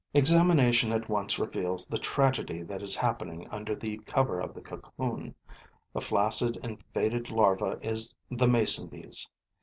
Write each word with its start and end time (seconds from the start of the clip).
Examination 0.15 0.91
at 0.93 1.09
once 1.09 1.37
reveals 1.37 1.85
the 1.85 1.99
tragedy 1.99 2.63
that 2.63 2.81
is 2.81 2.95
happening 2.95 3.47
under 3.51 3.75
the 3.75 3.99
cover 3.99 4.39
of 4.39 4.55
the 4.55 4.61
cocoon. 4.63 5.35
The 5.93 5.99
flacid 5.99 6.57
and 6.63 6.83
faded 6.91 7.29
larva 7.29 7.77
is 7.83 8.15
the 8.31 8.47
mason 8.47 8.87
bee's. 8.87 9.29